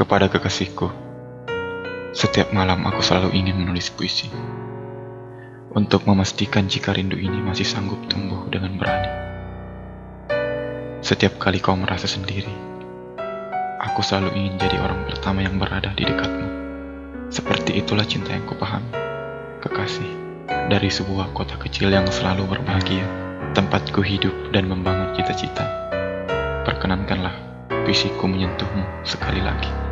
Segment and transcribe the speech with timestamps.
[0.00, 0.88] Kepada kekasihku,
[2.16, 4.32] setiap malam aku selalu ingin menulis puisi.
[5.76, 9.12] Untuk memastikan jika rindu ini masih sanggup tumbuh dengan berani.
[11.04, 12.48] Setiap kali kau merasa sendiri,
[13.76, 16.48] aku selalu ingin jadi orang pertama yang berada di dekatmu.
[17.28, 18.96] Seperti itulah cinta yang kupahami,
[19.60, 20.08] kekasih,
[20.72, 23.04] dari sebuah kota kecil yang selalu berbahagia,
[23.52, 25.68] tempatku hidup dan membangun cita-cita.
[26.64, 27.36] Perkenankanlah
[27.84, 29.89] puisiku menyentuhmu sekali lagi.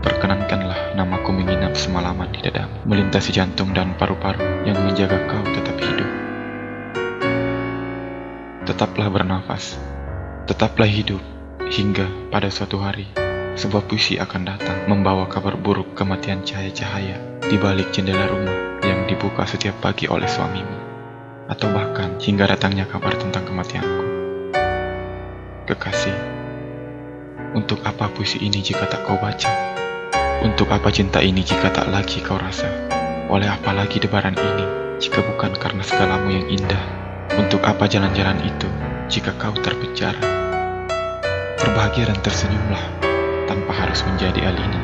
[0.00, 6.10] Perkenankanlah namaku menginap semalaman di dadamu, melintasi jantung dan paru-paru yang menjaga kau tetap hidup.
[8.64, 9.76] Tetaplah bernafas,
[10.48, 11.20] tetaplah hidup,
[11.68, 13.12] hingga pada suatu hari,
[13.60, 19.44] sebuah puisi akan datang membawa kabar buruk kematian cahaya-cahaya di balik jendela rumah yang dibuka
[19.44, 20.78] setiap pagi oleh suamimu,
[21.52, 24.04] atau bahkan hingga datangnya kabar tentang kematianku.
[25.68, 26.16] Kekasih,
[27.52, 29.69] untuk apa puisi ini jika tak kau baca?
[30.40, 32.64] Untuk apa cinta ini jika tak lagi kau rasa?
[33.28, 36.80] Oleh apa lagi debaran ini jika bukan karena segalamu yang indah?
[37.36, 38.64] Untuk apa jalan-jalan itu
[39.12, 40.16] jika kau terpenjara?
[41.60, 42.80] Berbahagia dan tersenyumlah
[43.52, 44.80] tanpa harus menjadi alina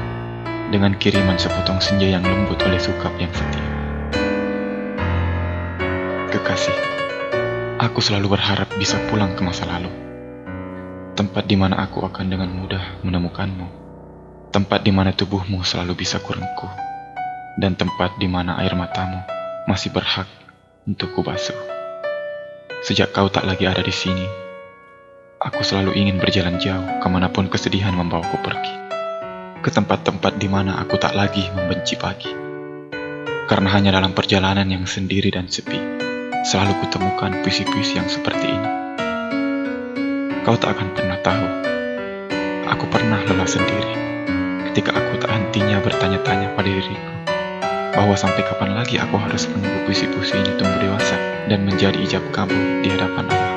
[0.69, 3.65] dengan kiriman sepotong senja yang lembut oleh sukap yang setia.
[6.37, 6.77] Kekasih,
[7.81, 9.89] aku selalu berharap bisa pulang ke masa lalu.
[11.17, 13.86] Tempat di mana aku akan dengan mudah menemukanmu
[14.51, 16.71] tempat di mana tubuhmu selalu bisa kurengkuh,
[17.59, 19.19] dan tempat di mana air matamu
[19.67, 20.29] masih berhak
[20.87, 21.57] untuk kubasuh.
[22.87, 24.27] Sejak kau tak lagi ada di sini,
[25.43, 28.75] aku selalu ingin berjalan jauh ke mana pun kesedihan membawaku pergi.
[29.65, 32.31] Ke tempat-tempat di mana aku tak lagi membenci pagi.
[33.47, 35.79] Karena hanya dalam perjalanan yang sendiri dan sepi,
[36.47, 38.71] selalu kutemukan puisi-puisi yang seperti ini.
[40.47, 41.47] Kau tak akan pernah tahu,
[42.71, 44.16] aku pernah lelah sendiri
[44.77, 47.01] ketika aku tak hentinya bertanya-tanya pada diriku
[47.97, 51.17] bahwa sampai kapan lagi aku harus menunggu puisi-puisi ini tumbuh dewasa
[51.49, 53.57] dan menjadi ijab kabul di hadapan Allah.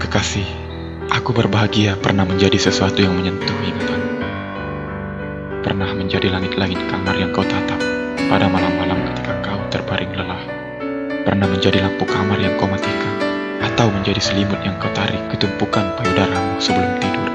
[0.00, 0.48] Kekasih,
[1.12, 4.00] aku berbahagia pernah menjadi sesuatu yang menyentuh ingatan.
[5.60, 7.84] Pernah menjadi langit-langit kamar yang kau tatap
[8.32, 10.40] pada malam-malam ketika kau terbaring lelah.
[11.28, 13.20] Pernah menjadi lampu kamar yang kau matikan
[13.60, 17.28] atau menjadi selimut yang kau tarik ke tumpukan payudaramu sebelum tidur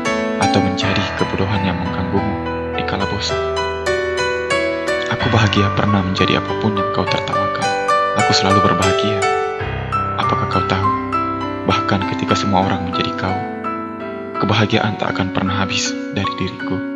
[0.54, 1.43] atau menjadi kebodohan
[5.34, 7.66] bahagia pernah menjadi apa pun yang kau tertawakan.
[8.22, 9.18] Aku selalu berbahagia.
[10.22, 10.90] Apakah kau tahu?
[11.66, 13.38] Bahkan ketika semua orang menjadi kau,
[14.38, 16.93] kebahagiaan tak akan pernah habis dari diriku.